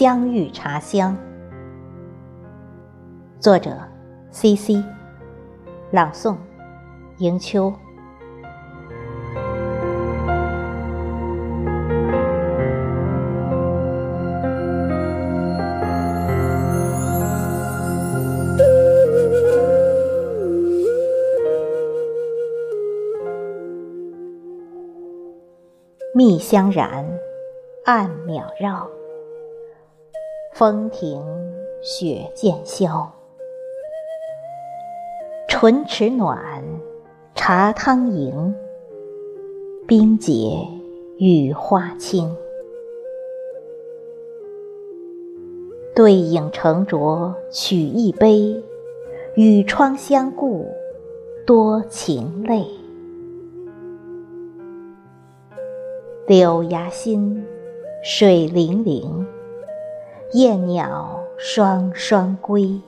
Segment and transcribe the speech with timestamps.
[0.00, 1.16] 香玉茶香。
[3.40, 3.76] 作者
[4.30, 4.80] ：C.C.
[5.90, 6.36] 朗诵：
[7.16, 7.74] 迎秋。
[26.14, 27.04] 蜜香染，
[27.84, 28.97] 暗渺绕。
[30.58, 31.22] 风停
[31.80, 33.06] 雪渐消，
[35.46, 36.36] 唇齿暖，
[37.36, 38.52] 茶汤盈。
[39.86, 40.66] 冰解
[41.18, 42.34] 雨花清，
[45.94, 48.60] 对影成酌取一杯，
[49.36, 50.66] 与窗相顾
[51.46, 52.66] 多情泪。
[56.26, 57.46] 柳芽新，
[58.02, 59.24] 水灵灵，
[60.32, 62.78] 燕鸟双双归。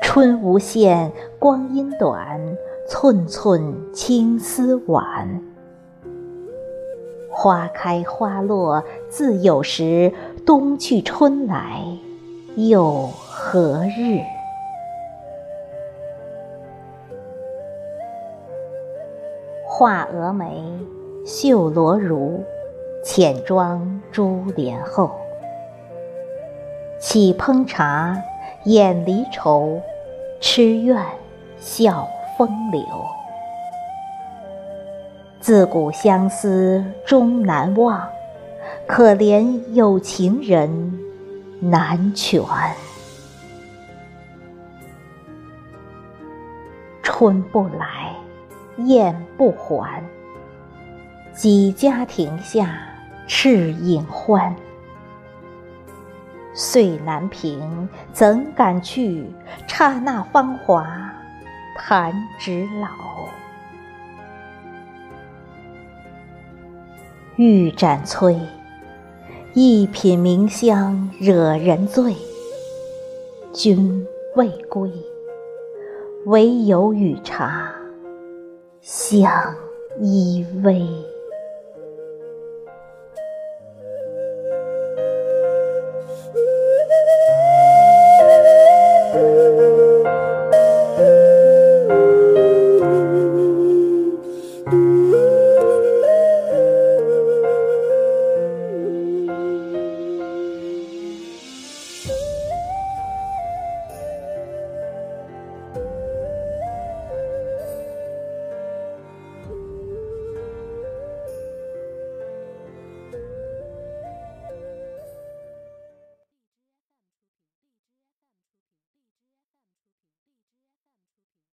[0.00, 2.40] 春无限，光阴短，
[2.86, 5.42] 寸寸青丝晚。
[7.28, 10.12] 花开花落自有时，
[10.46, 11.82] 冬去春来
[12.54, 14.20] 又何日？
[19.66, 20.62] 画蛾眉。
[21.26, 22.40] 绣罗襦，
[23.02, 25.10] 浅妆珠帘后。
[27.00, 28.16] 起烹茶，
[28.64, 29.80] 眼离愁，
[30.40, 31.02] 痴怨
[31.58, 32.06] 笑
[32.36, 32.82] 风流。
[35.40, 38.06] 自古相思终难忘，
[38.86, 41.00] 可怜有情人
[41.58, 42.42] 难全。
[47.02, 48.14] 春不来，
[48.84, 50.02] 雁不还。
[51.34, 52.78] 几家亭下
[53.32, 54.56] 赤影欢，
[56.52, 59.24] 岁难平，怎敢去？
[59.68, 60.84] 刹那芳华，
[61.76, 63.28] 弹指老。
[67.36, 68.36] 玉盏催，
[69.54, 72.16] 一品茗香惹人醉。
[73.52, 74.04] 君
[74.34, 74.90] 未归，
[76.26, 77.72] 唯有与茶
[78.80, 79.32] 相
[80.00, 80.84] 依偎。